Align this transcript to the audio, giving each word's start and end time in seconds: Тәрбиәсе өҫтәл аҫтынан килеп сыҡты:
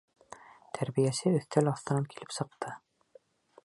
Тәрбиәсе 0.77 1.35
өҫтәл 1.41 1.71
аҫтынан 1.75 2.11
килеп 2.15 2.37
сыҡты: 2.39 2.77